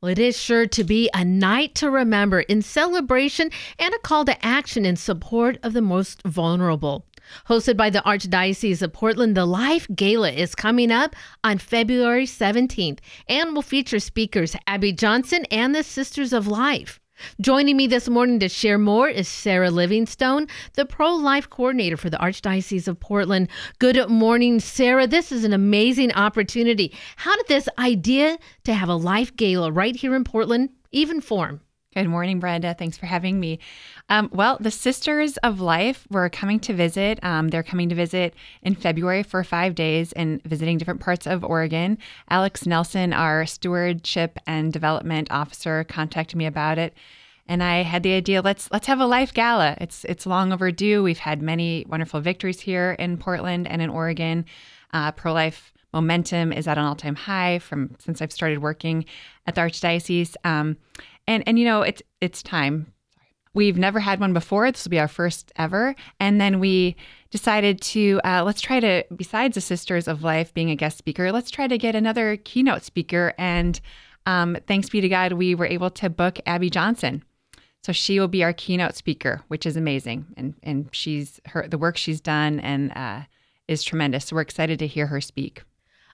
[0.00, 4.24] Well, it is sure to be a night to remember in celebration and a call
[4.24, 7.04] to action in support of the most vulnerable.
[7.48, 13.00] Hosted by the Archdiocese of Portland, the Life Gala is coming up on February 17th
[13.28, 16.99] and will feature speakers Abby Johnson and the Sisters of Life.
[17.40, 22.10] Joining me this morning to share more is Sarah Livingstone, the pro life coordinator for
[22.10, 23.48] the Archdiocese of Portland.
[23.78, 25.06] Good morning, Sarah.
[25.06, 26.94] This is an amazing opportunity.
[27.16, 31.60] How did this idea to have a life gala right here in Portland even form?
[31.92, 32.72] Good morning, Brenda.
[32.72, 33.58] Thanks for having me.
[34.08, 37.18] Um, well, the Sisters of Life were coming to visit.
[37.24, 38.32] Um, they're coming to visit
[38.62, 41.98] in February for five days and visiting different parts of Oregon.
[42.28, 46.94] Alex Nelson, our stewardship and development officer, contacted me about it.
[47.48, 49.76] And I had the idea let's let's have a life gala.
[49.80, 51.02] It's it's long overdue.
[51.02, 54.44] We've had many wonderful victories here in Portland and in Oregon.
[54.92, 59.04] Uh, Pro life momentum is at an all time high from since I've started working
[59.48, 60.36] at the Archdiocese.
[60.44, 60.76] Um,
[61.26, 62.92] and and you know it's it's time.
[63.52, 64.70] We've never had one before.
[64.70, 65.96] This will be our first ever.
[66.20, 66.94] And then we
[67.30, 71.32] decided to uh, let's try to besides the Sisters of Life being a guest speaker,
[71.32, 73.34] let's try to get another keynote speaker.
[73.38, 73.80] And
[74.26, 77.24] um, thanks be to God, we were able to book Abby Johnson.
[77.82, 81.78] So she will be our keynote speaker, which is amazing, and and she's her the
[81.78, 83.22] work she's done and uh,
[83.68, 84.26] is tremendous.
[84.26, 85.62] So we're excited to hear her speak.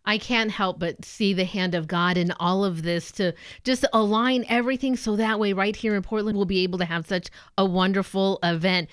[0.07, 3.33] I can't help but see the hand of God in all of this to
[3.65, 7.07] just align everything so that way, right here in Portland, we'll be able to have
[7.07, 8.89] such a wonderful event.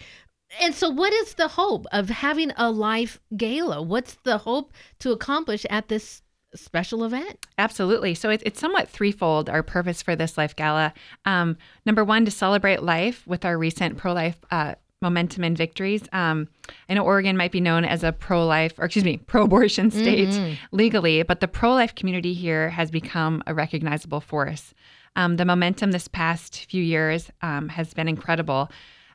[0.62, 3.82] And so, what is the hope of having a life gala?
[3.82, 6.22] What's the hope to accomplish at this
[6.56, 7.46] special event?
[7.58, 8.14] Absolutely.
[8.14, 10.94] So, it's, it's somewhat threefold our purpose for this life gala.
[11.26, 16.02] Um, number one, to celebrate life with our recent pro life uh, momentum and victories.
[16.12, 16.48] Um,
[16.90, 19.92] I know Oregon might be known as a pro life, or excuse me, pro abortion
[19.92, 20.54] state mm-hmm.
[20.72, 24.74] legally, but the pro life community here has become a recognizable force.
[25.16, 28.72] Um, the momentum this past few years um, has been incredible,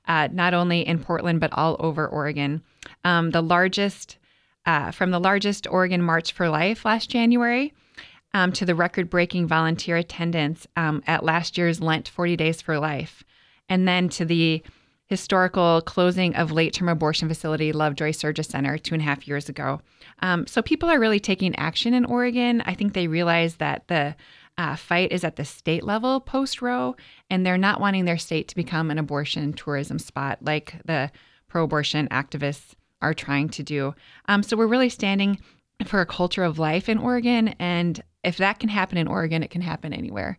[0.07, 2.63] uh, not only in Portland, but all over Oregon.
[3.05, 4.19] Um, the largest,
[4.65, 7.75] uh, from the largest Oregon March for Life last January.
[8.35, 12.79] Um, to the record breaking volunteer attendance um, at last year's Lent 40 Days for
[12.79, 13.25] Life,
[13.71, 14.63] and then to the
[15.09, 19.81] historical closing of late term abortion facility Lovejoy Surgicenter two and a half years ago.
[20.21, 22.63] Um, so people are really taking action in Oregon.
[22.67, 24.15] I think they realize that the
[24.59, 26.97] uh, fight is at the state level post Roe,
[27.31, 31.11] and they're not wanting their state to become an abortion tourism spot like the
[31.49, 33.95] pro abortion activists are trying to do.
[34.27, 35.39] Um, so we're really standing
[35.87, 37.49] for a culture of life in Oregon.
[37.61, 40.39] And if that can happen in Oregon, it can happen anywhere.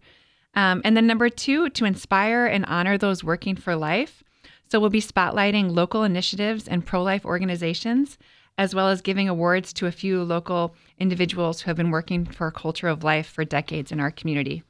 [0.54, 4.24] Um, and then number two, to inspire and honor those working for life.
[4.72, 8.20] So we'll be spotlighting local initiatives and pro life organizations,
[8.58, 12.48] as well as giving awards to a few local individuals who have been working for
[12.48, 14.62] a culture of life for decades in our community.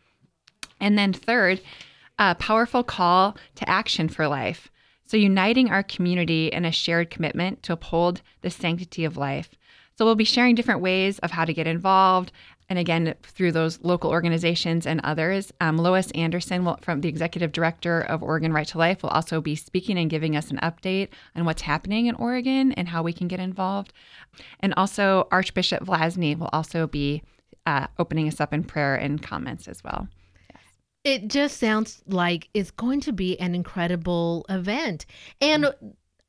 [0.79, 1.59] And then, third,
[2.17, 4.69] a powerful call to action for life.
[5.05, 9.49] So, uniting our community in a shared commitment to uphold the sanctity of life.
[9.97, 12.31] So, we'll be sharing different ways of how to get involved,
[12.69, 15.51] and again through those local organizations and others.
[15.59, 19.41] Um, Lois Anderson, will, from the executive director of Oregon Right to Life, will also
[19.41, 23.13] be speaking and giving us an update on what's happening in Oregon and how we
[23.13, 23.91] can get involved.
[24.59, 27.23] And also, Archbishop Vlazny will also be
[27.65, 30.07] uh, opening us up in prayer and comments as well.
[31.03, 35.05] It just sounds like it's going to be an incredible event.
[35.39, 35.73] And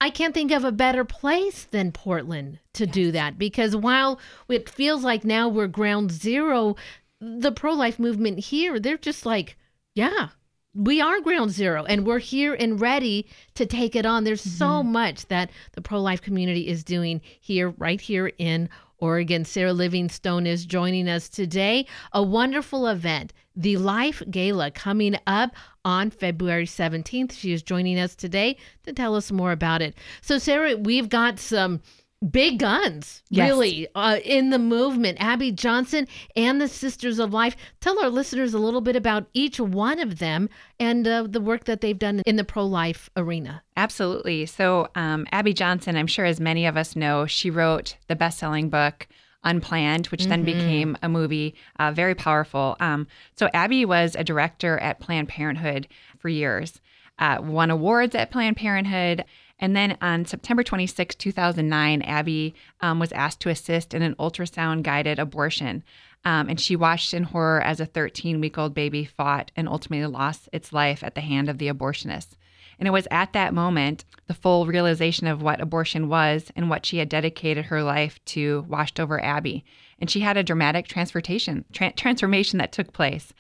[0.01, 2.95] I can't think of a better place than Portland to yes.
[2.95, 4.19] do that because while
[4.49, 6.77] it feels like now we're ground zero,
[7.21, 9.59] the pro life movement here, they're just like,
[9.95, 10.29] yeah,
[10.75, 14.25] we are ground zero and we're here and ready to take it on.
[14.25, 14.57] There's mm-hmm.
[14.57, 19.45] so much that the pro life community is doing here, right here in Oregon.
[19.45, 21.87] Sarah Livingstone is joining us today.
[22.13, 27.33] A wonderful event, the Life Gala, coming up on February 17th.
[27.33, 29.95] She is joining us today to tell us more about it.
[30.21, 31.81] So, Sarah, we've got some
[32.29, 33.49] big guns yes.
[33.49, 38.53] really uh, in the movement abby johnson and the sisters of life tell our listeners
[38.53, 40.49] a little bit about each one of them
[40.79, 45.55] and uh, the work that they've done in the pro-life arena absolutely so um, abby
[45.55, 49.09] johnson i'm sure as many of us know she wrote the best-selling book
[49.43, 50.31] Unplanned, which mm-hmm.
[50.31, 52.77] then became a movie, uh, very powerful.
[52.79, 53.07] Um,
[53.37, 56.79] so Abby was a director at Planned Parenthood for years,
[57.19, 59.25] uh, won awards at Planned Parenthood,
[59.61, 64.83] and then on September 26, 2009, Abby um, was asked to assist in an ultrasound
[64.83, 65.85] guided abortion.
[66.25, 70.07] Um, and she watched in horror as a 13 week old baby fought and ultimately
[70.07, 72.37] lost its life at the hand of the abortionist.
[72.79, 76.87] And it was at that moment, the full realization of what abortion was and what
[76.87, 79.65] she had dedicated her life to washed over Abby.
[79.99, 83.35] And she had a dramatic transformation, tra- transformation that took place.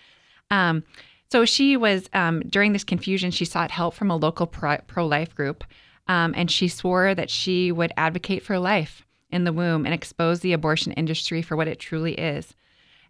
[0.50, 0.84] Um,
[1.30, 5.34] so she was um, during this confusion, she sought help from a local pro life
[5.34, 5.64] group,
[6.10, 10.40] um, and she swore that she would advocate for life in the womb and expose
[10.40, 12.56] the abortion industry for what it truly is.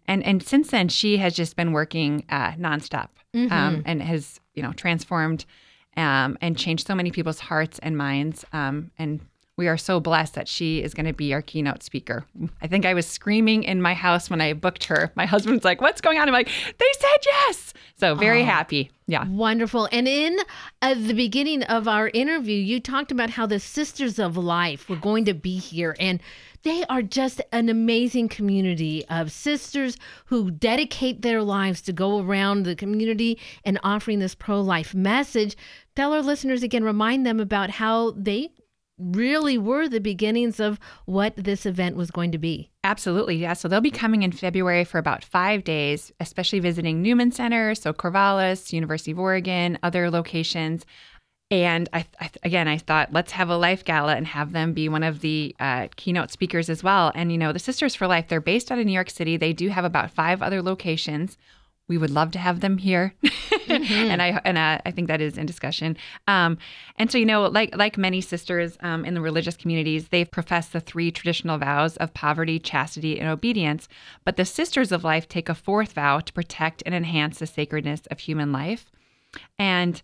[0.07, 3.51] And and since then, she has just been working uh, nonstop mm-hmm.
[3.51, 5.45] um, and has you know transformed
[5.97, 8.45] um, and changed so many people's hearts and minds.
[8.53, 9.19] Um, and
[9.57, 12.25] we are so blessed that she is going to be our keynote speaker.
[12.61, 15.11] I think I was screaming in my house when I booked her.
[15.15, 16.27] My husband's like, What's going on?
[16.27, 17.73] I'm like, They said yes.
[17.97, 18.91] So very oh, happy.
[19.11, 19.27] Yeah.
[19.27, 19.89] Wonderful.
[19.91, 20.37] And in
[20.81, 24.95] uh, the beginning of our interview, you talked about how the Sisters of Life were
[24.95, 25.97] going to be here.
[25.99, 26.21] And
[26.63, 29.97] they are just an amazing community of sisters
[30.27, 35.57] who dedicate their lives to go around the community and offering this pro life message.
[35.93, 38.51] Tell our listeners again, remind them about how they
[39.01, 42.69] really were the beginnings of what this event was going to be.
[42.83, 43.53] Absolutely, yeah.
[43.53, 47.93] So they'll be coming in February for about five days, especially visiting Newman Center, so
[47.93, 50.85] Corvallis, University of Oregon, other locations.
[51.51, 54.87] And I, I, again, I thought let's have a life gala and have them be
[54.87, 57.11] one of the uh, keynote speakers as well.
[57.13, 59.35] And you know, the Sisters for Life, they're based out of New York City.
[59.35, 61.37] They do have about five other locations
[61.91, 63.93] we would love to have them here, mm-hmm.
[63.93, 65.97] and I and I, I, think that is in discussion.
[66.25, 66.57] Um,
[66.95, 70.71] and so you know, like like many sisters um, in the religious communities, they've professed
[70.71, 73.89] the three traditional vows of poverty, chastity, and obedience.
[74.23, 78.03] But the Sisters of Life take a fourth vow to protect and enhance the sacredness
[78.09, 78.89] of human life,
[79.59, 80.01] and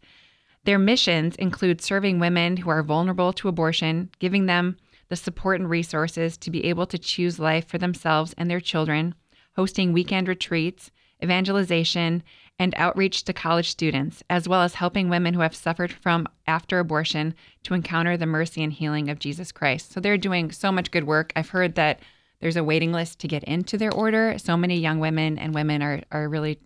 [0.65, 4.75] their missions include serving women who are vulnerable to abortion, giving them
[5.07, 9.15] the support and resources to be able to choose life for themselves and their children,
[9.55, 10.91] hosting weekend retreats
[11.23, 12.23] evangelization,
[12.59, 16.79] and outreach to college students, as well as helping women who have suffered from after
[16.79, 19.91] abortion to encounter the mercy and healing of Jesus Christ.
[19.91, 21.31] So they're doing so much good work.
[21.35, 21.99] I've heard that
[22.39, 24.37] there's a waiting list to get into their order.
[24.37, 26.59] So many young women and women are, are really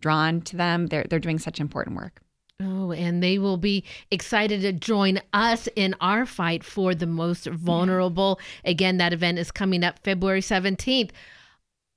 [0.00, 0.86] drawn to them.
[0.86, 2.20] They're, they're doing such important work.
[2.62, 7.46] Oh, and they will be excited to join us in our fight for the most
[7.46, 8.40] vulnerable.
[8.64, 11.10] Again, that event is coming up February 17th.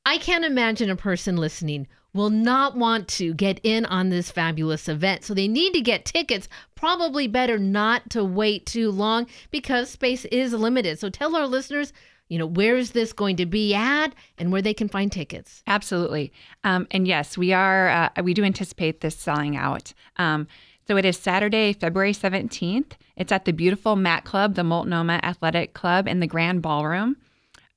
[0.09, 4.89] I can't imagine a person listening will not want to get in on this fabulous
[4.89, 5.23] event.
[5.23, 6.49] So they need to get tickets.
[6.73, 10.97] Probably better not to wait too long because space is limited.
[10.97, 11.93] So tell our listeners,
[12.27, 15.61] you know, where is this going to be at and where they can find tickets.
[15.67, 16.33] Absolutely.
[16.63, 19.93] Um, and yes, we are, uh, we do anticipate this selling out.
[20.17, 20.47] Um,
[20.87, 22.93] so it is Saturday, February 17th.
[23.15, 27.15] It's at the beautiful MAC Club, the Multnomah Athletic Club in the Grand Ballroom.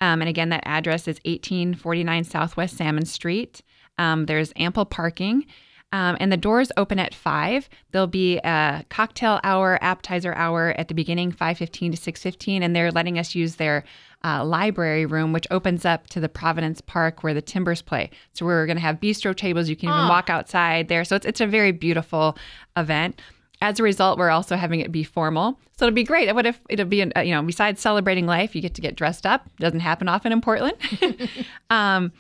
[0.03, 3.63] Um, and again, that address is 1849 Southwest Salmon Street.
[3.99, 5.47] Um, there's ample parking.
[5.93, 10.89] Um, and the doors open at 5 there'll be a cocktail hour appetizer hour at
[10.89, 13.85] the beginning 5.15 to 6.15 and they're letting us use their
[14.25, 18.47] uh, library room which opens up to the providence park where the timbers play so
[18.47, 20.09] we're going to have bistro tables you can even oh.
[20.09, 22.39] walk outside there so it's, it's a very beautiful
[22.75, 23.21] event
[23.63, 25.59] as a result, we're also having it be formal.
[25.79, 26.35] So it'll be great.
[26.35, 29.25] What if it'll be, uh, you know, besides celebrating life, you get to get dressed
[29.25, 29.49] up.
[29.59, 30.77] Doesn't happen often in Portland.
[31.71, 32.13] um,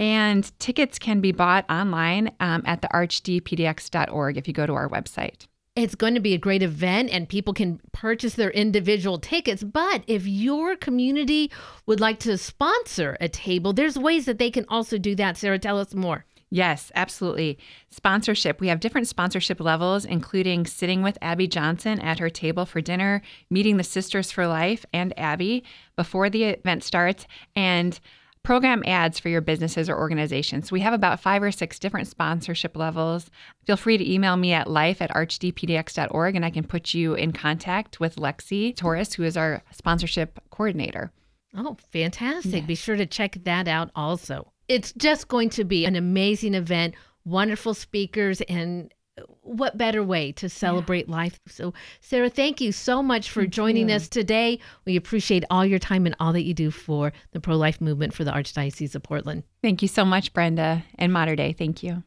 [0.00, 4.88] and tickets can be bought online um, at the archdpdx.org if you go to our
[4.88, 5.46] website.
[5.74, 9.62] It's going to be a great event and people can purchase their individual tickets.
[9.62, 11.50] But if your community
[11.84, 15.36] would like to sponsor a table, there's ways that they can also do that.
[15.36, 16.24] Sarah, tell us more.
[16.50, 17.58] Yes, absolutely.
[17.90, 18.60] Sponsorship.
[18.60, 23.22] We have different sponsorship levels, including sitting with Abby Johnson at her table for dinner,
[23.50, 25.64] meeting the Sisters for Life and Abby
[25.96, 27.26] before the event starts,
[27.56, 27.98] and
[28.44, 30.70] program ads for your businesses or organizations.
[30.70, 33.28] We have about five or six different sponsorship levels.
[33.66, 37.32] Feel free to email me at life at archdpdx.org and I can put you in
[37.32, 41.10] contact with Lexi Torres, who is our sponsorship coordinator.
[41.56, 42.52] Oh, fantastic.
[42.52, 42.66] Yes.
[42.66, 46.94] Be sure to check that out also it's just going to be an amazing event,
[47.24, 48.92] wonderful speakers, and
[49.40, 51.14] what better way to celebrate yeah.
[51.14, 51.40] life?
[51.46, 53.96] So, Sarah, thank you so much for thank joining you.
[53.96, 54.58] us today.
[54.84, 58.14] We appreciate all your time and all that you do for the pro life movement
[58.14, 59.44] for the Archdiocese of Portland.
[59.62, 61.52] Thank you so much, Brenda and Mater Dei.
[61.52, 62.02] Thank you.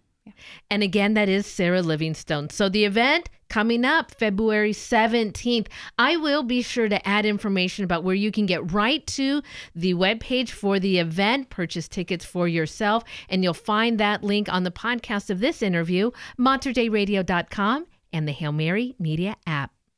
[0.69, 2.49] And again, that is Sarah Livingstone.
[2.49, 5.67] So the event coming up February 17th.
[5.97, 9.41] I will be sure to add information about where you can get right to
[9.75, 14.63] the webpage for the event, purchase tickets for yourself, and you'll find that link on
[14.63, 19.78] the podcast of this interview, materdeiradio.com and the Hail Mary Media app.